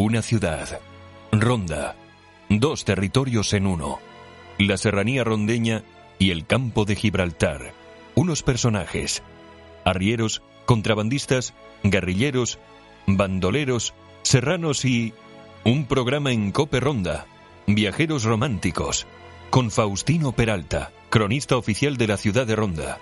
Una 0.00 0.22
ciudad. 0.22 0.80
Ronda. 1.30 1.94
Dos 2.48 2.86
territorios 2.86 3.52
en 3.52 3.66
uno. 3.66 3.98
La 4.56 4.78
serranía 4.78 5.24
rondeña 5.24 5.84
y 6.18 6.30
el 6.30 6.46
campo 6.46 6.86
de 6.86 6.96
Gibraltar. 6.96 7.74
Unos 8.14 8.42
personajes. 8.42 9.22
Arrieros, 9.84 10.40
contrabandistas, 10.64 11.52
guerrilleros, 11.82 12.58
bandoleros, 13.06 13.92
serranos 14.22 14.86
y... 14.86 15.12
Un 15.64 15.84
programa 15.84 16.32
en 16.32 16.50
Cope 16.50 16.80
Ronda. 16.80 17.26
Viajeros 17.66 18.24
románticos. 18.24 19.06
Con 19.50 19.70
Faustino 19.70 20.32
Peralta, 20.32 20.92
cronista 21.10 21.58
oficial 21.58 21.98
de 21.98 22.06
la 22.06 22.16
ciudad 22.16 22.46
de 22.46 22.56
Ronda. 22.56 22.98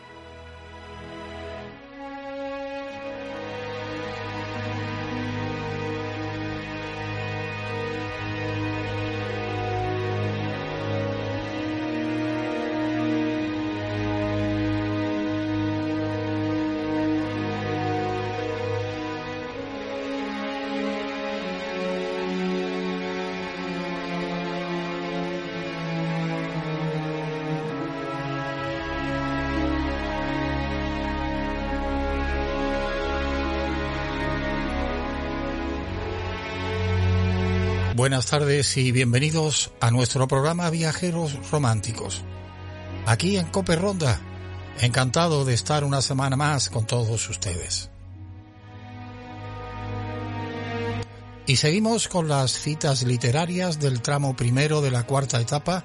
Buenas 38.09 38.25
tardes 38.25 38.75
y 38.79 38.91
bienvenidos 38.91 39.71
a 39.81 39.91
nuestro 39.91 40.27
programa 40.27 40.71
Viajeros 40.71 41.51
Románticos. 41.51 42.23
Aquí 43.05 43.37
en 43.37 43.45
Cope 43.49 43.77
Ronda, 43.77 44.19
encantado 44.81 45.45
de 45.45 45.53
estar 45.53 45.85
una 45.85 46.01
semana 46.01 46.35
más 46.35 46.71
con 46.71 46.87
todos 46.87 47.29
ustedes. 47.29 47.91
Y 51.47 51.57
seguimos 51.57 52.09
con 52.09 52.29
las 52.29 52.53
citas 52.53 53.03
literarias 53.03 53.79
del 53.79 54.01
tramo 54.01 54.35
primero 54.35 54.81
de 54.81 54.91
la 54.91 55.03
cuarta 55.03 55.39
etapa, 55.39 55.85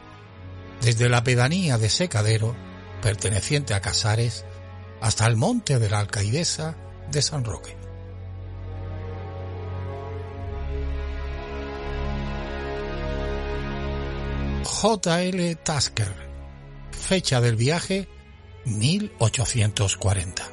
desde 0.79 1.09
la 1.09 1.25
pedanía 1.25 1.77
de 1.77 1.89
Secadero, 1.89 2.55
perteneciente 3.01 3.73
a 3.73 3.81
Casares, 3.81 4.45
hasta 5.01 5.27
el 5.27 5.35
monte 5.35 5.77
de 5.77 5.89
la 5.89 5.99
Alcaidesa 5.99 6.77
de 7.11 7.21
San 7.21 7.43
Roque. 7.43 7.82
J.L. 14.83 15.55
Tasker. 15.63 16.13
Fecha 16.91 17.39
del 17.39 17.55
viaje 17.55 18.09
1840. 18.65 20.43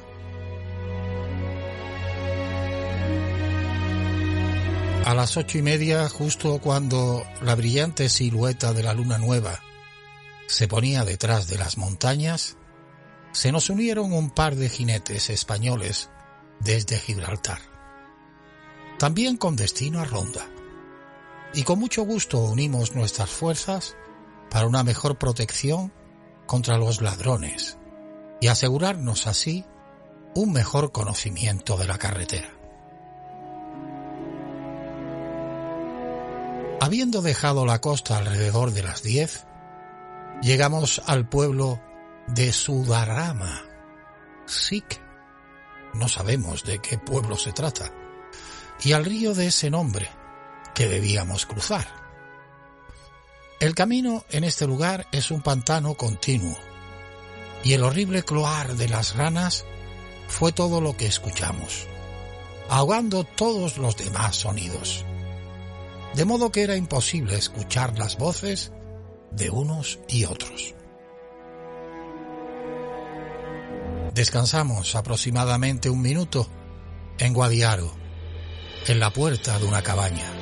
A 5.03 5.13
las 5.13 5.35
ocho 5.35 5.57
y 5.57 5.61
media, 5.61 6.07
justo 6.07 6.61
cuando 6.61 7.25
la 7.41 7.55
brillante 7.55 8.07
silueta 8.07 8.71
de 8.71 8.83
la 8.83 8.93
luna 8.93 9.17
nueva 9.17 9.59
se 10.47 10.69
ponía 10.69 11.03
detrás 11.03 11.49
de 11.49 11.57
las 11.57 11.77
montañas, 11.77 12.55
se 13.33 13.51
nos 13.51 13.69
unieron 13.69 14.13
un 14.13 14.29
par 14.29 14.55
de 14.55 14.69
jinetes 14.69 15.29
españoles 15.29 16.09
desde 16.61 16.97
Gibraltar, 16.97 17.59
también 18.97 19.35
con 19.35 19.57
destino 19.57 19.99
a 19.99 20.05
Ronda. 20.05 20.47
Y 21.53 21.63
con 21.63 21.79
mucho 21.79 22.03
gusto 22.03 22.39
unimos 22.39 22.95
nuestras 22.95 23.29
fuerzas 23.29 23.97
para 24.51 24.67
una 24.67 24.83
mejor 24.83 25.17
protección 25.17 25.93
contra 26.45 26.77
los 26.77 27.01
ladrones 27.01 27.77
y 28.41 28.47
asegurarnos 28.47 29.25
así 29.25 29.65
un 30.35 30.51
mejor 30.51 30.91
conocimiento 30.91 31.77
de 31.77 31.87
la 31.87 31.97
carretera. 31.97 32.49
Habiendo 36.81 37.21
dejado 37.21 37.65
la 37.65 37.79
costa 37.79 38.17
alrededor 38.17 38.71
de 38.71 38.83
las 38.83 39.03
10, 39.03 39.45
llegamos 40.41 41.01
al 41.05 41.29
pueblo 41.29 41.79
de 42.27 42.51
Sudarama, 42.51 43.61
Sik. 44.45 44.99
No 45.93 46.07
sabemos 46.07 46.63
de 46.63 46.79
qué 46.79 46.97
pueblo 46.97 47.37
se 47.37 47.53
trata. 47.53 47.93
Y 48.83 48.93
al 48.93 49.05
río 49.05 49.33
de 49.33 49.47
ese 49.47 49.69
nombre 49.69 50.09
que 50.73 50.87
debíamos 50.87 51.45
cruzar. 51.45 52.00
El 53.61 53.75
camino 53.75 54.25
en 54.31 54.43
este 54.43 54.65
lugar 54.65 55.05
es 55.11 55.29
un 55.29 55.43
pantano 55.43 55.93
continuo 55.93 56.57
y 57.63 57.73
el 57.73 57.83
horrible 57.83 58.23
cloar 58.23 58.75
de 58.75 58.89
las 58.89 59.15
ranas 59.15 59.65
fue 60.27 60.51
todo 60.51 60.81
lo 60.81 60.97
que 60.97 61.05
escuchamos, 61.05 61.85
ahogando 62.69 63.23
todos 63.23 63.77
los 63.77 63.95
demás 63.97 64.35
sonidos. 64.35 65.05
De 66.15 66.25
modo 66.25 66.51
que 66.51 66.63
era 66.63 66.75
imposible 66.75 67.35
escuchar 67.35 67.99
las 67.99 68.17
voces 68.17 68.71
de 69.29 69.51
unos 69.51 69.99
y 70.07 70.25
otros. 70.25 70.73
Descansamos 74.15 74.95
aproximadamente 74.95 75.87
un 75.87 76.01
minuto 76.01 76.49
en 77.19 77.31
Guadiaro, 77.31 77.93
en 78.87 78.99
la 78.99 79.13
puerta 79.13 79.59
de 79.59 79.65
una 79.65 79.83
cabaña 79.83 80.40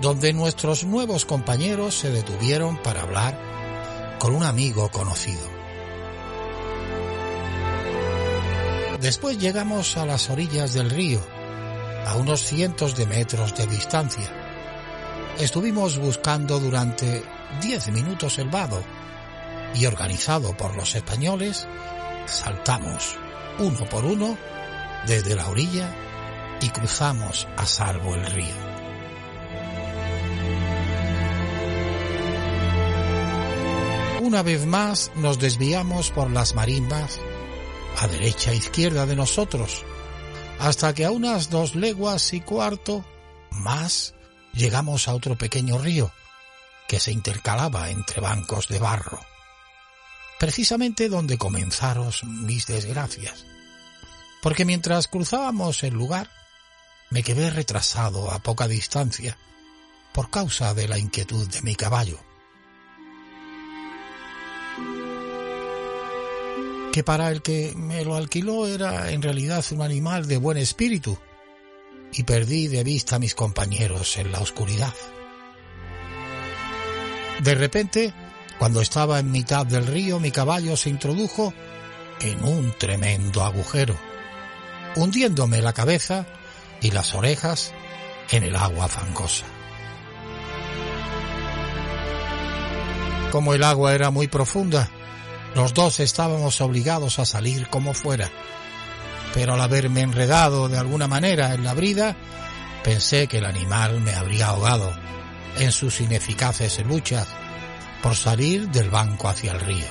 donde 0.00 0.32
nuestros 0.32 0.84
nuevos 0.84 1.24
compañeros 1.24 1.94
se 1.94 2.10
detuvieron 2.10 2.76
para 2.82 3.02
hablar 3.02 4.16
con 4.18 4.34
un 4.34 4.44
amigo 4.44 4.90
conocido. 4.90 5.58
Después 9.00 9.38
llegamos 9.38 9.96
a 9.96 10.06
las 10.06 10.28
orillas 10.28 10.74
del 10.74 10.90
río, 10.90 11.20
a 12.06 12.16
unos 12.16 12.40
cientos 12.40 12.96
de 12.96 13.06
metros 13.06 13.56
de 13.56 13.66
distancia. 13.66 14.28
Estuvimos 15.38 15.98
buscando 15.98 16.58
durante 16.58 17.22
diez 17.60 17.88
minutos 17.88 18.38
el 18.38 18.48
vado 18.48 18.82
y 19.74 19.86
organizado 19.86 20.56
por 20.56 20.76
los 20.76 20.94
españoles, 20.94 21.68
saltamos 22.26 23.16
uno 23.58 23.84
por 23.88 24.04
uno 24.04 24.36
desde 25.06 25.36
la 25.36 25.48
orilla 25.48 25.94
y 26.60 26.68
cruzamos 26.70 27.46
a 27.56 27.66
salvo 27.66 28.14
el 28.14 28.26
río. 28.26 28.67
Una 34.28 34.42
vez 34.42 34.66
más 34.66 35.10
nos 35.14 35.38
desviamos 35.38 36.10
por 36.10 36.30
las 36.30 36.54
marimbas, 36.54 37.18
a 37.96 38.06
derecha 38.08 38.52
e 38.52 38.56
izquierda 38.56 39.06
de 39.06 39.16
nosotros, 39.16 39.86
hasta 40.58 40.92
que 40.92 41.06
a 41.06 41.10
unas 41.10 41.48
dos 41.48 41.74
leguas 41.74 42.34
y 42.34 42.42
cuarto 42.42 43.06
más 43.50 44.12
llegamos 44.52 45.08
a 45.08 45.14
otro 45.14 45.38
pequeño 45.38 45.78
río 45.78 46.12
que 46.88 47.00
se 47.00 47.10
intercalaba 47.10 47.88
entre 47.88 48.20
bancos 48.20 48.68
de 48.68 48.78
barro, 48.78 49.18
precisamente 50.38 51.08
donde 51.08 51.38
comenzaron 51.38 52.12
mis 52.44 52.66
desgracias, 52.66 53.46
porque 54.42 54.66
mientras 54.66 55.08
cruzábamos 55.08 55.82
el 55.84 55.94
lugar 55.94 56.28
me 57.08 57.22
quedé 57.22 57.48
retrasado 57.48 58.30
a 58.30 58.40
poca 58.40 58.68
distancia 58.68 59.38
por 60.12 60.28
causa 60.28 60.74
de 60.74 60.86
la 60.86 60.98
inquietud 60.98 61.48
de 61.48 61.62
mi 61.62 61.74
caballo 61.74 62.27
que 66.92 67.04
para 67.04 67.30
el 67.30 67.42
que 67.42 67.72
me 67.76 68.04
lo 68.04 68.16
alquiló 68.16 68.66
era 68.66 69.10
en 69.10 69.22
realidad 69.22 69.64
un 69.70 69.82
animal 69.82 70.26
de 70.26 70.36
buen 70.36 70.58
espíritu, 70.58 71.18
y 72.12 72.22
perdí 72.22 72.68
de 72.68 72.84
vista 72.84 73.16
a 73.16 73.18
mis 73.18 73.34
compañeros 73.34 74.16
en 74.16 74.32
la 74.32 74.40
oscuridad. 74.40 74.94
De 77.40 77.54
repente, 77.54 78.12
cuando 78.58 78.80
estaba 78.80 79.20
en 79.20 79.30
mitad 79.30 79.64
del 79.66 79.86
río, 79.86 80.18
mi 80.18 80.30
caballo 80.30 80.76
se 80.76 80.90
introdujo 80.90 81.52
en 82.20 82.42
un 82.44 82.72
tremendo 82.76 83.44
agujero, 83.44 83.96
hundiéndome 84.96 85.62
la 85.62 85.72
cabeza 85.72 86.26
y 86.80 86.90
las 86.90 87.14
orejas 87.14 87.72
en 88.30 88.42
el 88.42 88.56
agua 88.56 88.88
fangosa. 88.88 89.46
Como 93.30 93.54
el 93.54 93.62
agua 93.62 93.94
era 93.94 94.10
muy 94.10 94.26
profunda, 94.26 94.90
los 95.54 95.74
dos 95.74 96.00
estábamos 96.00 96.60
obligados 96.60 97.18
a 97.18 97.24
salir 97.24 97.68
como 97.68 97.94
fuera. 97.94 98.30
Pero 99.34 99.54
al 99.54 99.60
haberme 99.60 100.00
enredado 100.00 100.68
de 100.68 100.78
alguna 100.78 101.08
manera 101.08 101.54
en 101.54 101.64
la 101.64 101.74
brida, 101.74 102.16
pensé 102.82 103.26
que 103.26 103.38
el 103.38 103.44
animal 103.44 104.00
me 104.00 104.14
habría 104.14 104.48
ahogado 104.48 104.92
en 105.58 105.72
sus 105.72 106.00
ineficaces 106.00 106.84
luchas 106.86 107.26
por 108.02 108.14
salir 108.16 108.68
del 108.68 108.90
banco 108.90 109.28
hacia 109.28 109.52
el 109.52 109.60
río. 109.60 109.86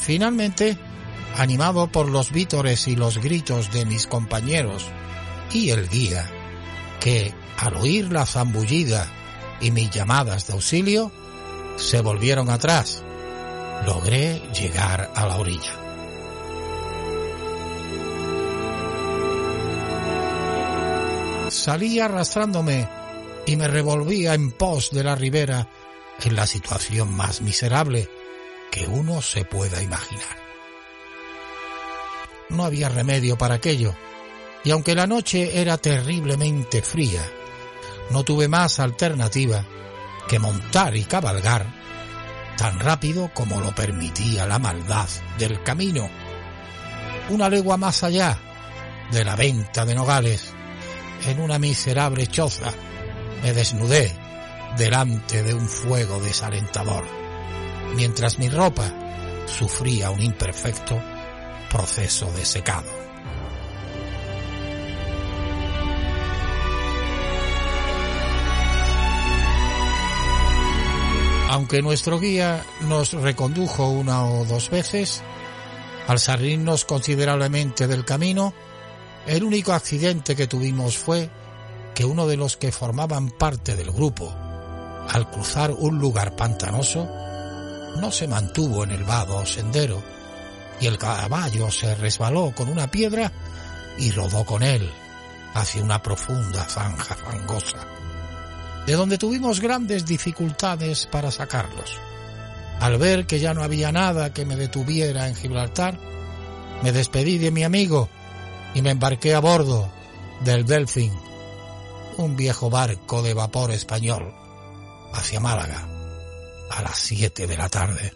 Finalmente, 0.00 0.78
animado 1.36 1.88
por 1.88 2.08
los 2.08 2.30
vítores 2.30 2.88
y 2.88 2.96
los 2.96 3.18
gritos 3.18 3.72
de 3.72 3.84
mis 3.84 4.06
compañeros 4.06 4.86
y 5.52 5.70
el 5.70 5.88
guía, 5.88 6.30
que, 7.00 7.34
al 7.58 7.76
oír 7.76 8.12
la 8.12 8.24
zambullida 8.26 9.06
y 9.60 9.70
mis 9.70 9.90
llamadas 9.90 10.46
de 10.46 10.54
auxilio, 10.54 11.12
se 11.76 12.00
volvieron 12.00 12.50
atrás, 12.50 13.02
logré 13.84 14.40
llegar 14.52 15.10
a 15.14 15.26
la 15.26 15.36
orilla. 15.36 15.72
Salí 21.48 22.00
arrastrándome 22.00 22.88
y 23.46 23.56
me 23.56 23.68
revolvía 23.68 24.34
en 24.34 24.50
pos 24.50 24.90
de 24.90 25.04
la 25.04 25.14
ribera 25.14 25.68
en 26.22 26.34
la 26.34 26.46
situación 26.46 27.14
más 27.14 27.40
miserable 27.40 28.08
que 28.70 28.86
uno 28.86 29.22
se 29.22 29.44
pueda 29.44 29.82
imaginar. 29.82 30.36
No 32.48 32.64
había 32.64 32.88
remedio 32.88 33.36
para 33.36 33.56
aquello, 33.56 33.94
y 34.64 34.70
aunque 34.70 34.94
la 34.94 35.06
noche 35.06 35.60
era 35.60 35.78
terriblemente 35.78 36.82
fría, 36.82 37.22
no 38.10 38.24
tuve 38.24 38.48
más 38.48 38.80
alternativa 38.80 39.64
que 40.28 40.38
montar 40.38 40.96
y 40.96 41.04
cabalgar 41.04 41.66
tan 42.56 42.80
rápido 42.80 43.30
como 43.34 43.60
lo 43.60 43.74
permitía 43.74 44.46
la 44.46 44.58
maldad 44.58 45.08
del 45.38 45.62
camino. 45.62 46.08
Una 47.28 47.48
legua 47.48 47.76
más 47.76 48.02
allá 48.02 48.38
de 49.10 49.24
la 49.24 49.36
venta 49.36 49.84
de 49.84 49.94
nogales, 49.94 50.54
en 51.26 51.40
una 51.40 51.58
miserable 51.58 52.26
choza, 52.26 52.72
me 53.42 53.52
desnudé 53.52 54.12
delante 54.76 55.42
de 55.42 55.54
un 55.54 55.68
fuego 55.68 56.20
desalentador, 56.20 57.04
mientras 57.94 58.38
mi 58.38 58.48
ropa 58.48 58.92
sufría 59.46 60.10
un 60.10 60.22
imperfecto 60.22 61.00
proceso 61.70 62.30
de 62.32 62.44
secado. 62.44 63.05
Aunque 71.56 71.80
nuestro 71.80 72.20
guía 72.20 72.62
nos 72.82 73.14
recondujo 73.14 73.88
una 73.88 74.26
o 74.26 74.44
dos 74.44 74.68
veces, 74.68 75.22
al 76.06 76.18
salirnos 76.18 76.84
considerablemente 76.84 77.86
del 77.86 78.04
camino, 78.04 78.52
el 79.26 79.42
único 79.42 79.72
accidente 79.72 80.36
que 80.36 80.48
tuvimos 80.48 80.98
fue 80.98 81.30
que 81.94 82.04
uno 82.04 82.26
de 82.26 82.36
los 82.36 82.58
que 82.58 82.72
formaban 82.72 83.30
parte 83.30 83.74
del 83.74 83.90
grupo, 83.90 84.36
al 85.08 85.30
cruzar 85.30 85.70
un 85.70 85.98
lugar 85.98 86.36
pantanoso, 86.36 87.08
no 88.02 88.12
se 88.12 88.28
mantuvo 88.28 88.84
en 88.84 88.90
el 88.90 89.04
vado 89.04 89.46
sendero 89.46 90.02
y 90.78 90.88
el 90.88 90.98
caballo 90.98 91.70
se 91.70 91.94
resbaló 91.94 92.52
con 92.54 92.68
una 92.68 92.90
piedra 92.90 93.32
y 93.96 94.10
rodó 94.10 94.44
con 94.44 94.62
él 94.62 94.92
hacia 95.54 95.82
una 95.82 96.02
profunda 96.02 96.66
zanja 96.66 97.14
fangosa 97.14 97.78
de 98.86 98.94
donde 98.94 99.18
tuvimos 99.18 99.60
grandes 99.60 100.06
dificultades 100.06 101.06
para 101.06 101.30
sacarlos. 101.30 101.98
Al 102.80 102.98
ver 102.98 103.26
que 103.26 103.40
ya 103.40 103.52
no 103.52 103.62
había 103.62 103.90
nada 103.90 104.32
que 104.32 104.44
me 104.44 104.56
detuviera 104.56 105.28
en 105.28 105.34
Gibraltar, 105.34 105.98
me 106.82 106.92
despedí 106.92 107.38
de 107.38 107.50
mi 107.50 107.64
amigo 107.64 108.08
y 108.74 108.82
me 108.82 108.90
embarqué 108.90 109.34
a 109.34 109.40
bordo 109.40 109.90
del 110.44 110.64
Delfín, 110.66 111.12
un 112.18 112.36
viejo 112.36 112.70
barco 112.70 113.22
de 113.22 113.34
vapor 113.34 113.72
español, 113.72 114.32
hacia 115.12 115.40
Málaga, 115.40 115.88
a 116.70 116.82
las 116.82 116.98
siete 116.98 117.46
de 117.46 117.56
la 117.56 117.68
tarde. 117.68 118.12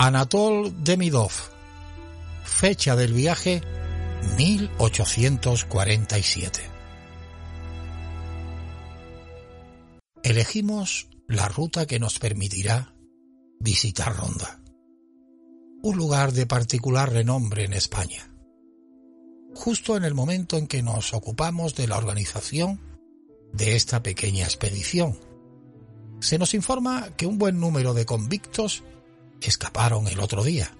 Anatol 0.00 0.72
Demidov 0.82 1.57
Fecha 2.58 2.96
del 2.96 3.12
viaje 3.12 3.60
1847. 4.36 6.60
Elegimos 10.24 11.08
la 11.28 11.46
ruta 11.46 11.86
que 11.86 12.00
nos 12.00 12.18
permitirá 12.18 12.96
visitar 13.60 14.16
Ronda, 14.16 14.60
un 15.84 15.96
lugar 15.96 16.32
de 16.32 16.46
particular 16.46 17.12
renombre 17.12 17.62
en 17.62 17.74
España. 17.74 18.28
Justo 19.54 19.96
en 19.96 20.02
el 20.02 20.14
momento 20.14 20.56
en 20.56 20.66
que 20.66 20.82
nos 20.82 21.14
ocupamos 21.14 21.76
de 21.76 21.86
la 21.86 21.96
organización 21.96 22.80
de 23.52 23.76
esta 23.76 24.02
pequeña 24.02 24.42
expedición, 24.42 25.16
se 26.18 26.38
nos 26.38 26.54
informa 26.54 27.10
que 27.16 27.26
un 27.26 27.38
buen 27.38 27.60
número 27.60 27.94
de 27.94 28.04
convictos 28.04 28.82
escaparon 29.40 30.08
el 30.08 30.18
otro 30.18 30.42
día 30.42 30.72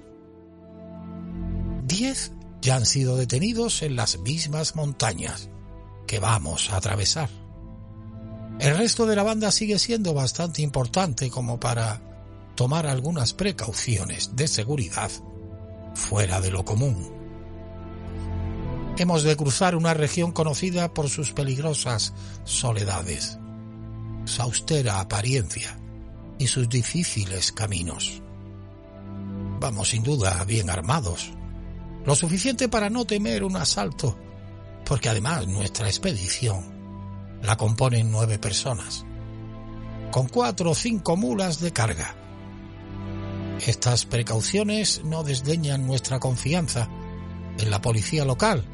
Diez 1.88 2.32
ya 2.60 2.76
han 2.76 2.84
sido 2.84 3.16
detenidos 3.16 3.82
en 3.82 3.96
las 3.96 4.18
mismas 4.18 4.76
montañas 4.76 5.48
que 6.06 6.18
vamos 6.18 6.70
a 6.70 6.76
atravesar. 6.76 7.30
El 8.60 8.76
resto 8.76 9.06
de 9.06 9.16
la 9.16 9.22
banda 9.22 9.50
sigue 9.50 9.78
siendo 9.78 10.12
bastante 10.12 10.60
importante 10.60 11.30
como 11.30 11.58
para 11.58 12.02
tomar 12.56 12.86
algunas 12.86 13.32
precauciones 13.32 14.36
de 14.36 14.48
seguridad 14.48 15.10
fuera 15.94 16.42
de 16.42 16.50
lo 16.50 16.62
común. 16.62 17.10
Hemos 18.98 19.22
de 19.22 19.34
cruzar 19.36 19.74
una 19.74 19.94
región 19.94 20.32
conocida 20.32 20.92
por 20.92 21.08
sus 21.08 21.32
peligrosas 21.32 22.12
soledades, 22.44 23.38
su 24.26 24.42
austera 24.42 25.00
apariencia 25.00 25.78
y 26.38 26.48
sus 26.48 26.68
difíciles 26.68 27.50
caminos. 27.50 28.20
Vamos 29.58 29.88
sin 29.88 30.02
duda 30.02 30.44
bien 30.44 30.68
armados, 30.68 31.32
lo 32.04 32.14
suficiente 32.14 32.68
para 32.68 32.90
no 32.90 33.04
temer 33.04 33.44
un 33.44 33.56
asalto, 33.56 34.18
porque 34.84 35.08
además 35.08 35.46
nuestra 35.46 35.86
expedición 35.86 36.78
la 37.42 37.56
componen 37.56 38.10
nueve 38.10 38.38
personas, 38.38 39.04
con 40.10 40.28
cuatro 40.28 40.70
o 40.70 40.74
cinco 40.74 41.16
mulas 41.16 41.60
de 41.60 41.72
carga. 41.72 42.14
Estas 43.66 44.06
precauciones 44.06 45.02
no 45.04 45.24
desdeñan 45.24 45.86
nuestra 45.86 46.18
confianza 46.18 46.88
en 47.58 47.70
la 47.70 47.80
policía 47.80 48.24
local, 48.24 48.64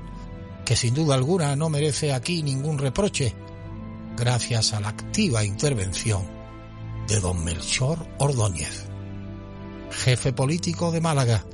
que 0.65 0.77
sin 0.77 0.95
duda 0.95 1.15
alguna 1.15 1.57
no 1.57 1.69
merece 1.69 2.13
aquí 2.13 2.43
ningún 2.43 2.79
reproche, 2.79 3.35
gracias 4.17 4.73
a 4.73 4.81
la 4.81 4.89
activa 4.89 5.45
intervención 5.45 6.23
de 7.09 7.21
don 7.21 7.45
Melchor 7.45 8.07
Ordóñez, 8.19 8.87
jefe 9.91 10.33
político 10.33 10.91
de 10.91 11.01
Málaga, 11.01 11.45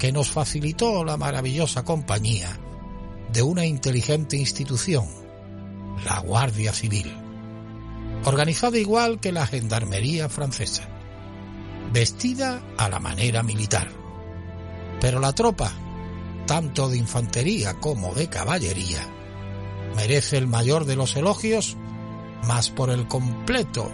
que 0.00 0.12
nos 0.12 0.30
facilitó 0.30 1.04
la 1.04 1.18
maravillosa 1.18 1.84
compañía 1.84 2.58
de 3.30 3.42
una 3.42 3.66
inteligente 3.66 4.38
institución, 4.38 5.06
la 6.06 6.20
Guardia 6.20 6.72
Civil, 6.72 7.14
organizada 8.24 8.78
igual 8.78 9.20
que 9.20 9.30
la 9.30 9.46
Gendarmería 9.46 10.30
francesa, 10.30 10.88
vestida 11.92 12.62
a 12.78 12.88
la 12.88 12.98
manera 12.98 13.42
militar. 13.42 13.90
Pero 15.02 15.20
la 15.20 15.34
tropa, 15.34 15.70
tanto 16.46 16.88
de 16.88 16.96
infantería 16.96 17.74
como 17.74 18.14
de 18.14 18.28
caballería, 18.28 19.06
merece 19.96 20.38
el 20.38 20.46
mayor 20.46 20.86
de 20.86 20.96
los 20.96 21.14
elogios, 21.14 21.76
más 22.48 22.70
por 22.70 22.88
el 22.88 23.06
completo, 23.06 23.92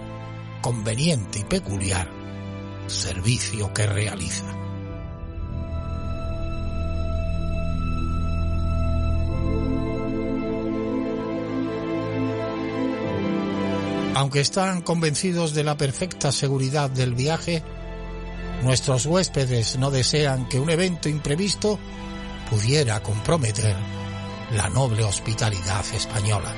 conveniente 0.62 1.40
y 1.40 1.44
peculiar 1.44 2.08
servicio 2.86 3.74
que 3.74 3.88
realiza. 3.88 4.65
Aunque 14.26 14.40
están 14.40 14.82
convencidos 14.82 15.54
de 15.54 15.62
la 15.62 15.76
perfecta 15.76 16.32
seguridad 16.32 16.90
del 16.90 17.14
viaje, 17.14 17.62
nuestros 18.64 19.06
huéspedes 19.06 19.78
no 19.78 19.92
desean 19.92 20.48
que 20.48 20.58
un 20.58 20.68
evento 20.68 21.08
imprevisto 21.08 21.78
pudiera 22.50 23.00
comprometer 23.04 23.76
la 24.50 24.68
noble 24.68 25.04
hospitalidad 25.04 25.84
española. 25.94 26.52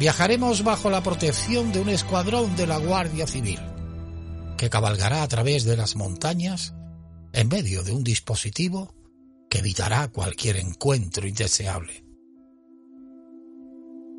Viajaremos 0.00 0.64
bajo 0.64 0.88
la 0.88 1.02
protección 1.02 1.72
de 1.72 1.80
un 1.80 1.90
escuadrón 1.90 2.56
de 2.56 2.66
la 2.66 2.78
Guardia 2.78 3.26
Civil, 3.26 3.60
que 4.56 4.70
cabalgará 4.70 5.22
a 5.22 5.28
través 5.28 5.64
de 5.64 5.76
las 5.76 5.94
montañas 5.94 6.72
en 7.34 7.48
medio 7.48 7.82
de 7.82 7.92
un 7.92 8.02
dispositivo 8.02 8.94
que 9.50 9.58
evitará 9.58 10.08
cualquier 10.08 10.56
encuentro 10.56 11.28
indeseable. 11.28 12.03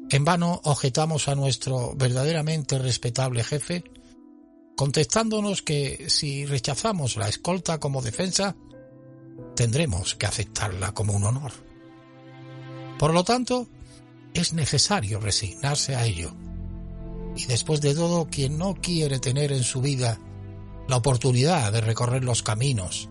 En 0.10 0.24
vano 0.24 0.62
objetamos 0.66 1.28
a 1.28 1.36
nuestro 1.36 1.94
verdaderamente 1.96 2.78
respetable 2.78 3.44
jefe, 3.44 3.84
contestándonos 4.76 5.62
que 5.62 6.06
si 6.10 6.46
rechazamos 6.46 7.18
la 7.18 7.28
escolta 7.28 7.80
como 7.80 8.02
defensa, 8.02 8.56
tendremos 9.56 10.16
que 10.16 10.26
aceptarla 10.26 10.94
como 10.94 11.14
un 11.14 11.24
honor. 11.24 11.52
Por 13.00 13.14
lo 13.14 13.24
tanto, 13.24 13.68
es 14.34 14.54
necesario 14.54 15.20
resignarse 15.20 15.96
a 15.96 16.06
ello. 16.06 16.34
Y 17.36 17.46
después 17.46 17.82
de 17.82 17.96
todo, 17.96 18.30
quien 18.30 18.58
no 18.58 18.76
quiere 18.76 19.20
tener 19.20 19.52
en 19.52 19.64
su 19.64 19.82
vida 19.82 20.20
la 20.88 20.98
oportunidad 20.98 21.72
de 21.72 21.82
recorrer 21.82 22.24
los 22.24 22.44
caminos 22.44 23.10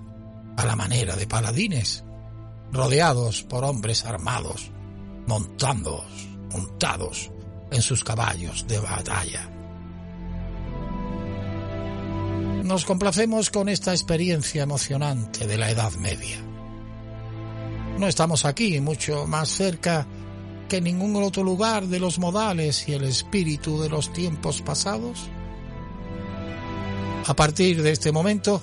a 0.57 0.65
la 0.65 0.77
manera 0.77 1.17
de 1.17 1.27
paladines, 1.27 2.05
rodeados 2.73 3.43
por 3.43 3.65
hombres 3.65 4.05
armados, 4.05 4.71
montando, 5.27 6.05
montados 6.55 7.31
en 7.71 7.83
sus 7.83 8.05
caballos 8.05 8.67
de 8.67 8.79
batalla. 8.79 9.51
Nos 12.63 12.85
complacemos 12.85 13.51
con 13.51 13.69
esta 13.69 13.93
experiencia 13.93 14.63
emocionante 14.63 15.47
de 15.47 15.59
la 15.59 15.71
Edad 15.71 15.93
Media. 15.95 16.39
No 17.99 18.09
estamos 18.09 18.45
aquí 18.45 18.81
mucho 18.81 19.27
más 19.27 19.51
cerca 19.51 20.07
que 20.69 20.79
en 20.79 20.85
ningún 20.85 21.23
otro 21.23 21.43
lugar 21.43 21.87
de 21.87 22.01
los 22.01 22.19
modales 22.19 22.89
y 22.89 22.95
el 22.95 23.05
espíritu 23.05 23.81
de 23.83 23.89
los 23.89 24.13
tiempos 24.13 24.63
pasados? 24.63 25.29
A 27.27 27.35
partir 27.35 27.83
de 27.83 27.91
este 27.91 28.13
momento, 28.13 28.63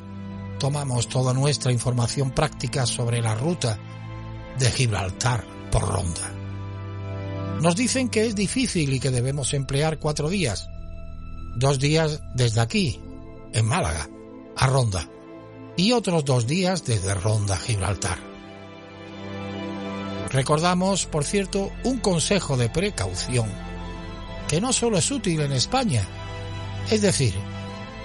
tomamos 0.59 1.07
toda 1.07 1.33
nuestra 1.33 1.71
información 1.71 2.31
práctica 2.31 2.85
sobre 2.85 3.21
la 3.21 3.35
ruta 3.35 3.77
de 4.57 4.71
Gibraltar 4.71 5.45
por 5.71 5.87
ronda. 5.87 6.40
Nos 7.61 7.75
dicen 7.75 8.09
que 8.09 8.25
es 8.25 8.33
difícil 8.33 8.91
y 8.91 8.99
que 8.99 9.11
debemos 9.11 9.53
emplear 9.53 9.99
cuatro 9.99 10.29
días. 10.29 10.67
Dos 11.55 11.77
días 11.77 12.19
desde 12.33 12.59
aquí, 12.59 12.99
en 13.53 13.67
Málaga, 13.67 14.09
a 14.57 14.65
Ronda, 14.65 15.07
y 15.77 15.91
otros 15.91 16.25
dos 16.25 16.47
días 16.47 16.83
desde 16.85 17.13
Ronda 17.13 17.53
a 17.53 17.59
Gibraltar. 17.59 18.17
Recordamos, 20.31 21.05
por 21.05 21.23
cierto, 21.23 21.71
un 21.83 21.99
consejo 21.99 22.57
de 22.57 22.69
precaución, 22.69 23.47
que 24.47 24.59
no 24.59 24.73
solo 24.73 24.97
es 24.97 25.11
útil 25.11 25.41
en 25.41 25.51
España, 25.51 26.03
es 26.89 27.03
decir, 27.03 27.35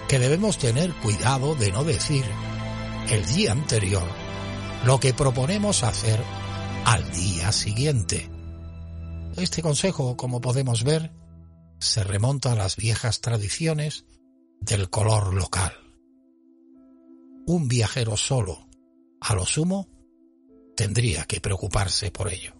que 0.06 0.18
debemos 0.18 0.58
tener 0.58 0.92
cuidado 0.96 1.54
de 1.54 1.72
no 1.72 1.82
decir 1.82 2.26
el 3.08 3.24
día 3.24 3.52
anterior 3.52 4.06
lo 4.84 5.00
que 5.00 5.14
proponemos 5.14 5.82
hacer 5.82 6.20
al 6.84 7.10
día 7.12 7.52
siguiente. 7.52 8.35
Este 9.36 9.60
consejo, 9.60 10.16
como 10.16 10.40
podemos 10.40 10.82
ver, 10.82 11.12
se 11.78 12.02
remonta 12.02 12.52
a 12.52 12.56
las 12.56 12.76
viejas 12.76 13.20
tradiciones 13.20 14.06
del 14.60 14.88
color 14.88 15.34
local. 15.34 15.72
Un 17.46 17.68
viajero 17.68 18.16
solo, 18.16 18.66
a 19.20 19.34
lo 19.34 19.44
sumo, 19.44 19.88
tendría 20.74 21.24
que 21.24 21.40
preocuparse 21.40 22.10
por 22.10 22.32
ello. 22.32 22.54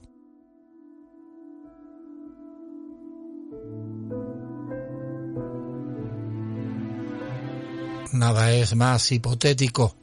Nada 8.13 8.53
es 8.53 8.77
más 8.77 9.11
hipotético, 9.13 9.97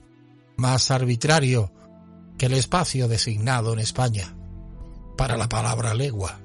más 0.58 0.92
arbitrario 0.92 1.72
que 2.38 2.48
el 2.48 2.54
espacio 2.54 3.08
designado 3.08 3.74
en 3.74 3.80
España 3.80 4.36
para 5.18 5.38
la 5.38 5.48
palabra 5.48 5.94
legua. 5.94 6.43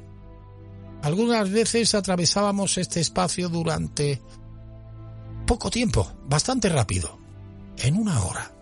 Algunas 1.02 1.50
veces 1.50 1.94
atravesábamos 1.94 2.78
este 2.78 3.00
espacio 3.00 3.48
durante 3.48 4.20
poco 5.46 5.70
tiempo, 5.70 6.12
bastante 6.26 6.68
rápido, 6.68 7.18
en 7.78 7.96
una 7.96 8.22
hora 8.24 8.58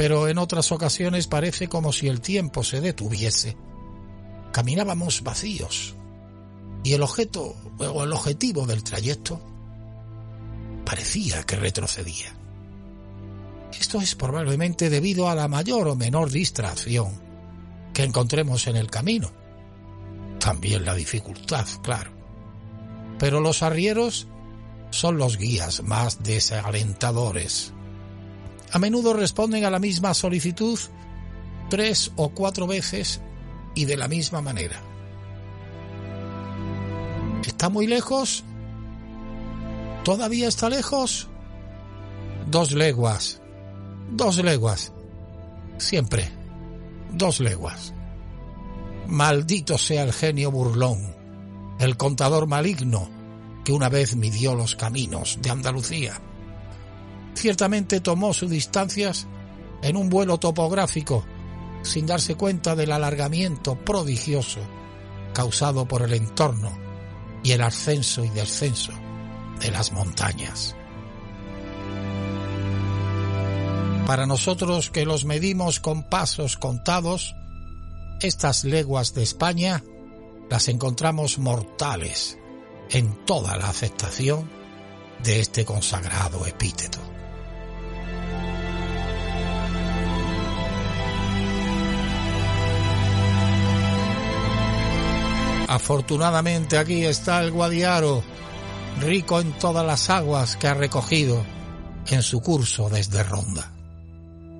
pero 0.00 0.28
en 0.28 0.38
otras 0.38 0.72
ocasiones 0.72 1.26
parece 1.26 1.68
como 1.68 1.92
si 1.92 2.08
el 2.08 2.22
tiempo 2.22 2.64
se 2.64 2.80
detuviese. 2.80 3.56
Caminábamos 4.52 5.22
vacíos 5.22 5.94
y 6.82 6.94
el 6.94 7.02
objeto 7.02 7.54
o 7.78 8.04
el 8.04 8.12
objetivo 8.12 8.66
del 8.66 8.82
trayecto 8.82 9.40
parecía 10.84 11.42
que 11.42 11.56
retrocedía. 11.56 12.34
Esto 13.78 14.00
es 14.00 14.14
probablemente 14.14 14.90
debido 14.90 15.28
a 15.28 15.34
la 15.34 15.48
mayor 15.48 15.88
o 15.88 15.96
menor 15.96 16.30
distracción 16.30 17.20
que 17.92 18.02
encontremos 18.02 18.66
en 18.66 18.76
el 18.76 18.90
camino. 18.90 19.30
También 20.40 20.84
la 20.84 20.94
dificultad, 20.94 21.66
claro. 21.82 22.10
Pero 23.18 23.40
los 23.40 23.62
arrieros 23.62 24.26
son 24.90 25.18
los 25.18 25.36
guías 25.36 25.82
más 25.84 26.22
desalentadores 26.22 27.72
a 28.72 28.78
menudo 28.78 29.14
responden 29.14 29.64
a 29.64 29.70
la 29.70 29.78
misma 29.78 30.14
solicitud 30.14 30.78
tres 31.68 32.12
o 32.16 32.30
cuatro 32.30 32.66
veces 32.66 33.20
y 33.74 33.84
de 33.84 33.96
la 33.96 34.06
misma 34.08 34.40
manera. 34.40 34.80
¿Está 37.44 37.68
muy 37.68 37.86
lejos? 37.86 38.44
¿Todavía 40.04 40.48
está 40.48 40.68
lejos? 40.68 41.28
Dos 42.48 42.72
leguas. 42.72 43.40
Dos 44.12 44.36
leguas. 44.42 44.92
Siempre. 45.78 46.30
Dos 47.12 47.40
leguas. 47.40 47.92
Maldito 49.10 49.76
sea 49.76 50.02
el 50.02 50.12
genio 50.12 50.50
burlón, 50.50 51.14
el 51.78 51.96
contador 51.96 52.46
maligno 52.46 53.10
que 53.64 53.72
una 53.72 53.88
vez 53.88 54.16
midió 54.16 54.54
los 54.54 54.76
caminos 54.76 55.38
de 55.42 55.50
Andalucía 55.50 56.20
ciertamente 57.34 58.00
tomó 58.00 58.34
sus 58.34 58.50
distancias 58.50 59.26
en 59.82 59.96
un 59.96 60.10
vuelo 60.10 60.38
topográfico, 60.38 61.24
sin 61.82 62.06
darse 62.06 62.34
cuenta 62.34 62.76
del 62.76 62.92
alargamiento 62.92 63.76
prodigioso 63.76 64.60
causado 65.32 65.86
por 65.86 66.02
el 66.02 66.12
entorno 66.12 66.70
y 67.42 67.52
el 67.52 67.62
ascenso 67.62 68.24
y 68.24 68.28
descenso 68.28 68.92
de 69.60 69.70
las 69.70 69.92
montañas. 69.92 70.76
Para 74.06 74.26
nosotros 74.26 74.90
que 74.90 75.06
los 75.06 75.24
medimos 75.24 75.78
con 75.80 76.02
pasos 76.02 76.56
contados, 76.56 77.36
estas 78.22 78.64
leguas 78.64 79.14
de 79.14 79.22
España 79.22 79.82
las 80.48 80.68
encontramos 80.68 81.38
mortales 81.38 82.38
en 82.90 83.24
toda 83.24 83.56
la 83.56 83.68
aceptación 83.68 84.50
de 85.22 85.40
este 85.40 85.64
consagrado 85.64 86.46
epíteto. 86.46 86.98
Afortunadamente 95.68 96.78
aquí 96.78 97.04
está 97.04 97.40
el 97.40 97.52
Guadiaro, 97.52 98.24
rico 99.00 99.40
en 99.40 99.52
todas 99.52 99.86
las 99.86 100.10
aguas 100.10 100.56
que 100.56 100.66
ha 100.66 100.74
recogido 100.74 101.44
en 102.08 102.22
su 102.22 102.40
curso 102.40 102.88
desde 102.90 103.22
Ronda. 103.22 103.72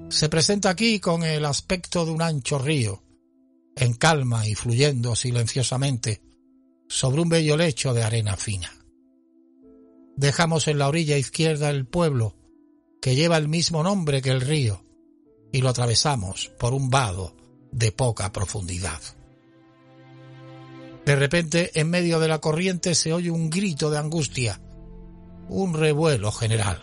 Se 0.08 0.28
presenta 0.28 0.70
aquí 0.70 1.00
con 1.00 1.24
el 1.24 1.44
aspecto 1.46 2.06
de 2.06 2.12
un 2.12 2.22
ancho 2.22 2.60
río, 2.60 3.02
en 3.76 3.94
calma 3.94 4.46
y 4.46 4.54
fluyendo 4.54 5.14
silenciosamente 5.16 6.22
sobre 6.88 7.22
un 7.22 7.28
bello 7.28 7.56
lecho 7.56 7.94
de 7.94 8.02
arena 8.02 8.36
fina. 8.36 8.72
Dejamos 10.16 10.68
en 10.68 10.78
la 10.78 10.88
orilla 10.88 11.16
izquierda 11.16 11.70
el 11.70 11.86
pueblo, 11.86 12.36
que 13.00 13.14
lleva 13.14 13.36
el 13.36 13.48
mismo 13.48 13.82
nombre 13.82 14.20
que 14.20 14.30
el 14.30 14.40
río, 14.40 14.84
y 15.52 15.62
lo 15.62 15.68
atravesamos 15.70 16.52
por 16.58 16.74
un 16.74 16.90
vado 16.90 17.36
de 17.72 17.92
poca 17.92 18.32
profundidad. 18.32 19.00
De 21.06 21.16
repente, 21.16 21.70
en 21.74 21.88
medio 21.88 22.20
de 22.20 22.28
la 22.28 22.40
corriente 22.40 22.94
se 22.94 23.12
oye 23.12 23.30
un 23.30 23.50
grito 23.50 23.90
de 23.90 23.98
angustia, 23.98 24.60
un 25.48 25.74
revuelo 25.74 26.30
general. 26.30 26.80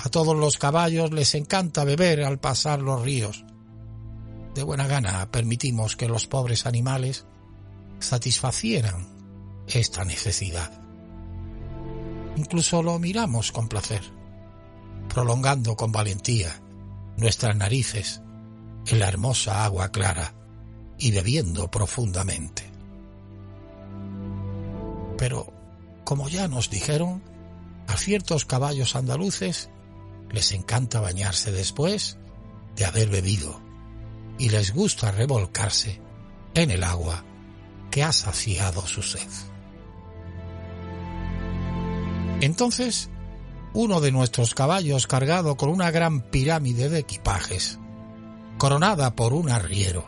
A 0.00 0.08
todos 0.10 0.36
los 0.36 0.58
caballos 0.58 1.12
les 1.12 1.34
encanta 1.34 1.84
beber 1.84 2.22
al 2.22 2.38
pasar 2.38 2.80
los 2.80 3.02
ríos. 3.02 3.44
De 4.54 4.62
buena 4.62 4.86
gana 4.86 5.30
permitimos 5.30 5.96
que 5.96 6.08
los 6.08 6.26
pobres 6.26 6.66
animales 6.66 7.26
satisfacieran 8.00 9.06
esta 9.66 10.04
necesidad. 10.04 10.70
Incluso 12.36 12.82
lo 12.82 12.98
miramos 12.98 13.52
con 13.52 13.68
placer, 13.68 14.02
prolongando 15.08 15.76
con 15.76 15.92
valentía 15.92 16.60
nuestras 17.16 17.56
narices 17.56 18.22
en 18.86 19.00
la 19.00 19.08
hermosa 19.08 19.64
agua 19.64 19.90
clara 19.90 20.34
y 20.98 21.10
bebiendo 21.10 21.70
profundamente. 21.70 22.70
Pero, 25.16 25.52
como 26.04 26.28
ya 26.28 26.48
nos 26.48 26.70
dijeron, 26.70 27.22
a 27.88 27.96
ciertos 27.96 28.44
caballos 28.44 28.94
andaluces 28.94 29.68
les 30.30 30.52
encanta 30.52 31.00
bañarse 31.00 31.50
después 31.50 32.18
de 32.76 32.84
haber 32.84 33.08
bebido 33.08 33.67
y 34.38 34.48
les 34.50 34.72
gusta 34.72 35.10
revolcarse 35.10 36.00
en 36.54 36.70
el 36.70 36.84
agua 36.84 37.24
que 37.90 38.02
ha 38.02 38.12
saciado 38.12 38.86
su 38.86 39.02
sed. 39.02 39.28
Entonces, 42.40 43.10
uno 43.74 44.00
de 44.00 44.12
nuestros 44.12 44.54
caballos 44.54 45.06
cargado 45.06 45.56
con 45.56 45.70
una 45.70 45.90
gran 45.90 46.20
pirámide 46.20 46.88
de 46.88 47.00
equipajes, 47.00 47.78
coronada 48.56 49.14
por 49.14 49.32
un 49.32 49.50
arriero, 49.50 50.06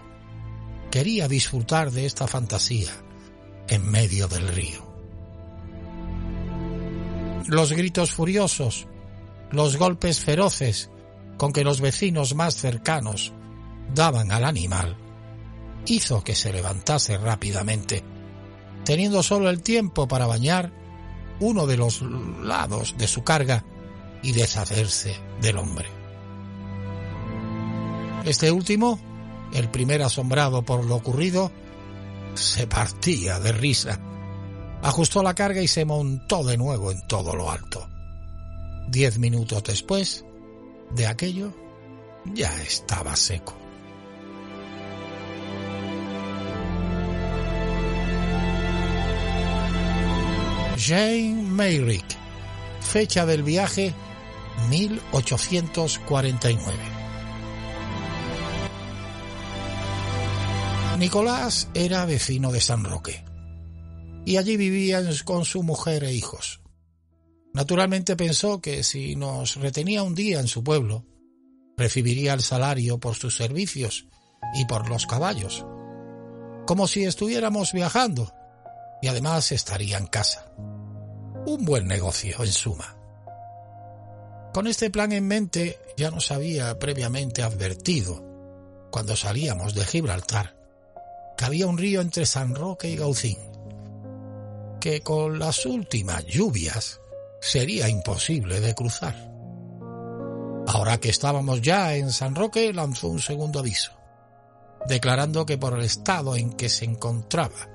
quería 0.90 1.28
disfrutar 1.28 1.90
de 1.90 2.06
esta 2.06 2.26
fantasía 2.26 2.92
en 3.68 3.88
medio 3.90 4.28
del 4.28 4.48
río. 4.48 4.88
Los 7.46 7.72
gritos 7.72 8.12
furiosos, 8.12 8.86
los 9.50 9.76
golpes 9.76 10.20
feroces 10.20 10.90
con 11.36 11.52
que 11.52 11.64
los 11.64 11.80
vecinos 11.80 12.34
más 12.34 12.54
cercanos 12.54 13.32
daban 13.94 14.32
al 14.32 14.44
animal, 14.44 14.96
hizo 15.86 16.22
que 16.22 16.34
se 16.34 16.52
levantase 16.52 17.18
rápidamente, 17.18 18.04
teniendo 18.84 19.22
solo 19.22 19.50
el 19.50 19.62
tiempo 19.62 20.08
para 20.08 20.26
bañar 20.26 20.72
uno 21.40 21.66
de 21.66 21.76
los 21.76 22.02
lados 22.02 22.94
de 22.98 23.08
su 23.08 23.24
carga 23.24 23.64
y 24.22 24.32
deshacerse 24.32 25.16
del 25.40 25.58
hombre. 25.58 25.88
Este 28.24 28.50
último, 28.52 29.00
el 29.54 29.70
primer 29.70 30.02
asombrado 30.02 30.62
por 30.62 30.84
lo 30.84 30.96
ocurrido, 30.96 31.50
se 32.34 32.66
partía 32.66 33.40
de 33.40 33.52
risa. 33.52 33.98
Ajustó 34.82 35.22
la 35.22 35.34
carga 35.34 35.62
y 35.62 35.68
se 35.68 35.84
montó 35.84 36.44
de 36.44 36.56
nuevo 36.56 36.90
en 36.90 37.06
todo 37.06 37.34
lo 37.34 37.50
alto. 37.50 37.88
Diez 38.88 39.18
minutos 39.18 39.62
después 39.64 40.24
de 40.94 41.06
aquello, 41.06 41.52
ya 42.34 42.54
estaba 42.62 43.16
seco. 43.16 43.54
Jane 50.90 51.42
Mayrick, 51.44 52.04
fecha 52.80 53.24
del 53.24 53.44
viaje 53.44 53.94
1849. 54.70 56.78
Nicolás 60.98 61.68
era 61.74 62.04
vecino 62.06 62.50
de 62.50 62.60
San 62.60 62.82
Roque 62.82 63.24
y 64.26 64.36
allí 64.36 64.56
vivía 64.56 65.00
con 65.24 65.44
su 65.44 65.62
mujer 65.62 66.02
e 66.02 66.12
hijos. 66.12 66.60
Naturalmente 67.54 68.16
pensó 68.16 68.60
que 68.60 68.82
si 68.82 69.14
nos 69.14 69.54
retenía 69.54 70.02
un 70.02 70.16
día 70.16 70.40
en 70.40 70.48
su 70.48 70.64
pueblo, 70.64 71.06
recibiría 71.76 72.32
el 72.32 72.42
salario 72.42 72.98
por 72.98 73.14
sus 73.14 73.36
servicios 73.36 74.08
y 74.54 74.64
por 74.64 74.88
los 74.88 75.06
caballos, 75.06 75.64
como 76.66 76.88
si 76.88 77.04
estuviéramos 77.04 77.72
viajando, 77.72 78.34
y 79.00 79.06
además 79.06 79.52
estaría 79.52 79.96
en 79.96 80.08
casa. 80.08 80.50
Un 81.46 81.64
buen 81.64 81.86
negocio, 81.86 82.36
en 82.42 82.52
suma. 82.52 82.96
Con 84.52 84.66
este 84.66 84.90
plan 84.90 85.12
en 85.12 85.26
mente 85.26 85.78
ya 85.96 86.10
nos 86.10 86.30
había 86.30 86.78
previamente 86.78 87.42
advertido, 87.42 88.22
cuando 88.90 89.16
salíamos 89.16 89.74
de 89.74 89.84
Gibraltar, 89.84 90.56
que 91.36 91.44
había 91.44 91.66
un 91.66 91.78
río 91.78 92.00
entre 92.00 92.26
San 92.26 92.54
Roque 92.54 92.88
y 92.90 92.96
Gaucín, 92.96 93.38
que 94.80 95.02
con 95.02 95.38
las 95.38 95.64
últimas 95.66 96.26
lluvias 96.26 97.00
sería 97.40 97.88
imposible 97.88 98.60
de 98.60 98.74
cruzar. 98.74 99.14
Ahora 100.66 100.98
que 100.98 101.08
estábamos 101.08 101.62
ya 101.62 101.94
en 101.94 102.10
San 102.12 102.34
Roque, 102.34 102.72
lanzó 102.72 103.08
un 103.08 103.20
segundo 103.20 103.60
aviso, 103.60 103.92
declarando 104.86 105.46
que 105.46 105.58
por 105.58 105.78
el 105.78 105.84
estado 105.84 106.36
en 106.36 106.52
que 106.52 106.68
se 106.68 106.84
encontraba 106.84 107.68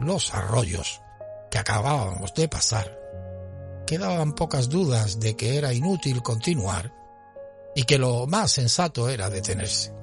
los 0.00 0.32
arroyos 0.32 1.00
que 1.50 1.58
acabábamos 1.58 2.34
de 2.34 2.48
pasar, 2.48 2.97
quedaban 3.88 4.34
pocas 4.34 4.68
dudas 4.68 5.18
de 5.18 5.34
que 5.34 5.56
era 5.56 5.72
inútil 5.72 6.22
continuar 6.22 6.92
y 7.74 7.84
que 7.84 7.96
lo 7.96 8.26
más 8.26 8.52
sensato 8.52 9.08
era 9.08 9.30
detenerse. 9.30 9.94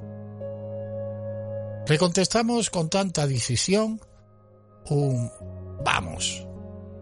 Le 1.88 2.00
contestamos 2.00 2.72
con 2.72 2.90
tanta 2.90 3.28
decisión 3.28 4.02
un 4.90 5.32
vamos, 5.84 6.48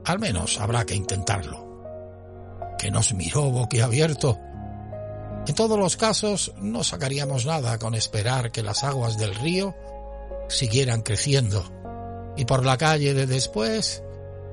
al 0.03 0.19
menos 0.19 0.59
habrá 0.59 0.83
que 0.83 0.93
intentarlo, 0.93 2.75
que 2.77 2.91
nos 2.91 3.13
miró 3.13 3.43
boquiabierto. 3.43 4.37
En 5.47 5.55
todos 5.55 5.79
los 5.79 5.95
casos 5.95 6.53
no 6.57 6.83
sacaríamos 6.83 7.45
nada 7.45 7.79
con 7.79 7.95
esperar 7.95 8.51
que 8.51 8.61
las 8.61 8.83
aguas 8.83 9.17
del 9.17 9.33
río 9.35 9.73
siguieran 10.49 11.01
creciendo 11.01 11.63
y 12.35 12.43
por 12.43 12.65
la 12.65 12.75
calle 12.75 13.13
de 13.13 13.25
después 13.25 14.03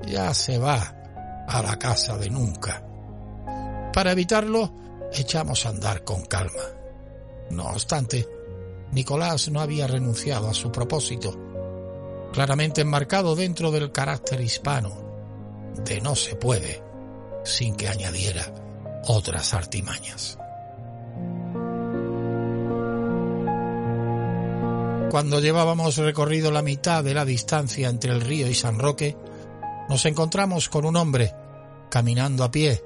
ya 0.06 0.32
se 0.32 0.58
va 0.58 0.99
a 1.50 1.62
la 1.62 1.78
casa 1.78 2.16
de 2.16 2.30
nunca. 2.30 2.82
Para 3.92 4.12
evitarlo, 4.12 4.72
echamos 5.12 5.66
a 5.66 5.70
andar 5.70 6.04
con 6.04 6.24
calma. 6.24 6.62
No 7.50 7.64
obstante, 7.64 8.28
Nicolás 8.92 9.50
no 9.50 9.60
había 9.60 9.88
renunciado 9.88 10.48
a 10.48 10.54
su 10.54 10.70
propósito, 10.70 11.36
claramente 12.32 12.82
enmarcado 12.82 13.34
dentro 13.34 13.72
del 13.72 13.90
carácter 13.90 14.40
hispano 14.40 15.10
de 15.84 16.00
no 16.00 16.14
se 16.14 16.36
puede, 16.36 16.82
sin 17.44 17.74
que 17.74 17.88
añadiera 17.88 18.54
otras 19.06 19.52
artimañas. 19.52 20.38
Cuando 25.10 25.40
llevábamos 25.40 25.96
recorrido 25.96 26.52
la 26.52 26.62
mitad 26.62 27.02
de 27.02 27.14
la 27.14 27.24
distancia 27.24 27.88
entre 27.88 28.12
el 28.12 28.20
río 28.20 28.46
y 28.46 28.54
San 28.54 28.78
Roque, 28.78 29.16
nos 29.88 30.06
encontramos 30.06 30.68
con 30.68 30.84
un 30.84 30.94
hombre 30.94 31.34
caminando 31.90 32.44
a 32.44 32.50
pie, 32.50 32.82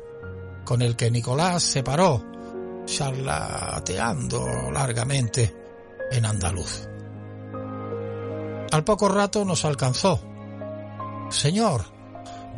con 0.64 0.82
el 0.82 0.96
que 0.96 1.10
Nicolás 1.10 1.62
se 1.62 1.82
paró, 1.82 2.24
charlateando 2.86 4.70
largamente 4.72 5.54
en 6.10 6.24
andaluz. 6.24 6.88
Al 8.72 8.82
poco 8.84 9.08
rato 9.08 9.44
nos 9.44 9.64
alcanzó. 9.64 10.20
Señor, 11.30 11.84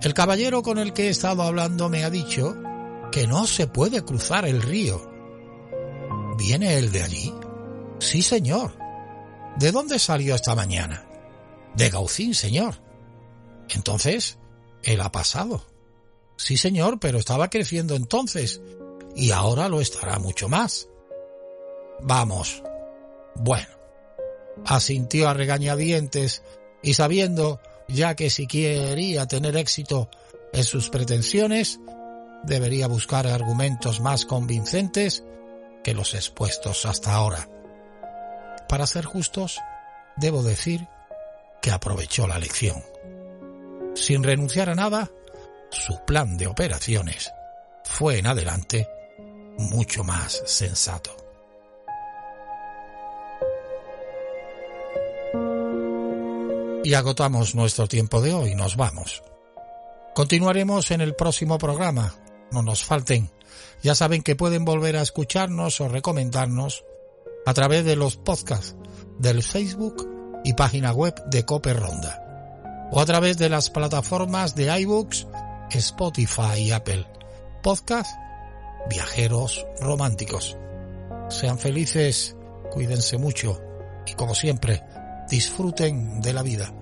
el 0.02 0.14
caballero 0.14 0.62
con 0.62 0.78
el 0.78 0.92
que 0.92 1.08
he 1.08 1.10
estado 1.10 1.42
hablando 1.42 1.88
me 1.88 2.04
ha 2.04 2.10
dicho 2.10 2.56
que 3.12 3.26
no 3.26 3.46
se 3.46 3.66
puede 3.66 4.02
cruzar 4.02 4.46
el 4.46 4.62
río. 4.62 5.10
¿Viene 6.38 6.76
él 6.78 6.92
de 6.92 7.02
allí? 7.02 7.34
Sí, 7.98 8.22
señor. 8.22 8.76
¿De 9.58 9.72
dónde 9.72 9.98
salió 9.98 10.34
esta 10.34 10.54
mañana? 10.54 11.06
De 11.74 11.88
Gaucín, 11.88 12.34
señor. 12.34 12.82
Entonces, 13.68 14.38
él 14.82 15.00
ha 15.00 15.10
pasado. 15.10 15.75
Sí, 16.36 16.56
señor, 16.56 16.98
pero 17.00 17.18
estaba 17.18 17.48
creciendo 17.48 17.94
entonces 17.94 18.60
y 19.14 19.30
ahora 19.30 19.68
lo 19.68 19.80
estará 19.80 20.18
mucho 20.18 20.48
más. 20.48 20.88
Vamos. 22.00 22.62
Bueno. 23.34 23.68
Asintió 24.64 25.28
a 25.28 25.34
regañadientes 25.34 26.42
y 26.82 26.94
sabiendo 26.94 27.60
ya 27.88 28.14
que 28.14 28.30
si 28.30 28.46
quería 28.46 29.26
tener 29.26 29.56
éxito 29.56 30.08
en 30.52 30.64
sus 30.64 30.88
pretensiones, 30.88 31.78
debería 32.44 32.86
buscar 32.86 33.26
argumentos 33.26 34.00
más 34.00 34.24
convincentes 34.24 35.24
que 35.84 35.94
los 35.94 36.14
expuestos 36.14 36.86
hasta 36.86 37.12
ahora. 37.12 37.48
Para 38.68 38.86
ser 38.86 39.04
justos, 39.04 39.60
debo 40.16 40.42
decir 40.42 40.88
que 41.62 41.70
aprovechó 41.70 42.26
la 42.26 42.38
lección. 42.38 42.82
Sin 43.94 44.22
renunciar 44.22 44.68
a 44.68 44.74
nada, 44.74 45.10
su 45.76 46.04
plan 46.04 46.36
de 46.36 46.46
operaciones 46.46 47.32
fue 47.84 48.18
en 48.18 48.26
adelante 48.26 48.88
mucho 49.58 50.04
más 50.04 50.42
sensato. 50.46 51.14
Y 56.82 56.94
agotamos 56.94 57.54
nuestro 57.54 57.88
tiempo 57.88 58.20
de 58.20 58.32
hoy, 58.32 58.54
nos 58.54 58.76
vamos. 58.76 59.22
Continuaremos 60.14 60.90
en 60.90 61.00
el 61.00 61.14
próximo 61.14 61.58
programa, 61.58 62.14
no 62.50 62.62
nos 62.62 62.84
falten. 62.84 63.30
Ya 63.82 63.94
saben 63.94 64.22
que 64.22 64.36
pueden 64.36 64.64
volver 64.64 64.96
a 64.96 65.02
escucharnos 65.02 65.80
o 65.80 65.88
recomendarnos 65.88 66.84
a 67.44 67.54
través 67.54 67.84
de 67.84 67.96
los 67.96 68.16
podcasts 68.16 68.76
del 69.18 69.42
Facebook 69.42 70.08
y 70.44 70.54
página 70.54 70.92
web 70.92 71.14
de 71.26 71.44
Cope 71.44 71.74
Ronda 71.74 72.22
o 72.90 73.00
a 73.00 73.06
través 73.06 73.36
de 73.38 73.48
las 73.48 73.70
plataformas 73.70 74.54
de 74.54 74.80
iBooks, 74.80 75.26
Spotify 75.70 76.58
y 76.58 76.70
Apple. 76.70 77.06
Podcast 77.62 78.16
Viajeros 78.88 79.66
Románticos. 79.80 80.56
Sean 81.28 81.58
felices, 81.58 82.36
cuídense 82.70 83.18
mucho 83.18 83.60
y 84.06 84.14
como 84.14 84.34
siempre, 84.34 84.82
disfruten 85.28 86.20
de 86.20 86.32
la 86.32 86.42
vida. 86.42 86.72